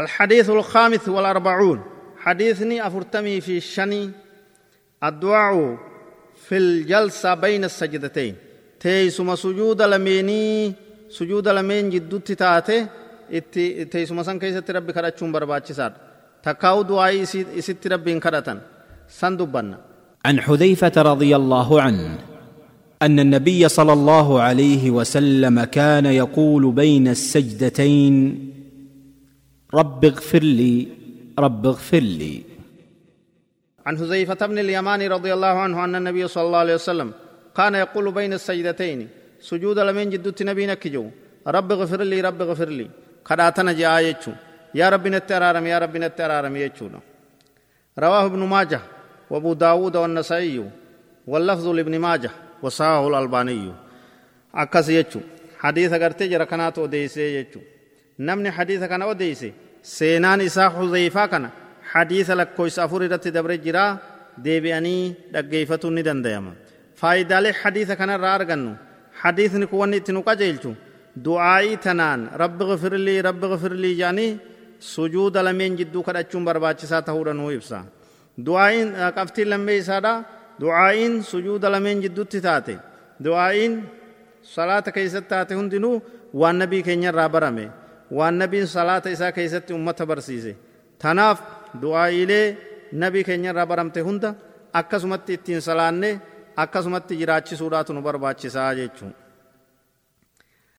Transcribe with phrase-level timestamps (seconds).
[0.00, 1.80] الحديث الخامس والأربعون.
[2.24, 4.10] حديثني أفرتمي في الشني.
[5.04, 5.76] الدعاء
[6.46, 8.34] في الجلسة بين السجدتين.
[8.80, 10.74] تيسما سجود لميني.
[11.10, 12.86] سجود لمين جدو تتاته
[13.92, 15.92] تيسما سن كيست ربي كرچون برباچسار
[16.42, 17.22] تكاو دعائي
[17.58, 18.58] إسيت ربي كرتن
[19.08, 19.78] سندبنا.
[20.24, 22.18] عن حذيفة رضي الله عنه
[23.02, 28.14] أن النبي صلى الله عليه وسلم كان يقول بين السجدتين
[29.74, 30.88] رب اغفر لي
[31.38, 32.42] رب اغفر لي.
[33.86, 37.12] عن حذيفة بن اليمان رضي الله عنه أن النبي صلى الله عليه وسلم
[37.56, 39.08] كان يقول بين السجدتين
[39.40, 41.06] سجود لمن جدت نبينا كجو
[41.46, 42.90] رب اغفر لي رب اغفر لي.
[43.24, 44.32] خداتنا جاء يجو
[44.74, 46.88] يا رب نترارم يا رب نترارم يجو
[47.98, 48.80] رواه ابن ماجه
[49.30, 50.70] وابو داود والنسائي
[51.26, 52.30] واللفظ لابن ماجه
[52.62, 53.72] وصاه الألباني.
[54.54, 55.20] أكس يجو
[55.58, 57.60] حديث أغرتي جرى كانت أوديسي يجو.
[58.50, 61.50] حديث كان أوديسي سينان إساء حذيفة كان
[61.92, 63.98] حديث لك كويس أفور رت دبر جرا
[64.44, 66.52] deebi'anii dhaggeeffatuun ni danda'ama
[67.00, 68.72] faayidaalee hadiisa kanarraa argannu
[69.22, 70.70] hadiisni kuwanni itti nu qajeelchu
[71.26, 74.38] du'aa'ii tanaan rabbi gifirlii rabbi gifirlii jedhanii
[74.92, 77.78] sujuuda lameen jidduu kadhachuun barbaachisaa ta'uudha nuu ibsa
[78.46, 80.14] du'aa'iin qabxiin lammee isaadha
[80.62, 82.78] du'aa'iin sujuuda lameen jidduutti taate
[83.26, 83.74] du'aa'iin
[84.54, 85.96] salaata keessatti taate hundinuu
[86.40, 87.66] waan nabii keenyarraa barame
[88.16, 90.56] waan nabiin salaata isaa keessatti ummata barsiise
[91.02, 91.38] tanaaf
[91.82, 92.46] du'aa'iilee
[93.02, 94.34] nabii keenyarraa baramte hunda
[94.80, 96.10] akkasumatti ittiin salaanne
[96.64, 99.27] akkasumatti jiraachisuudhaatu nu barbaachisaa jechuudha.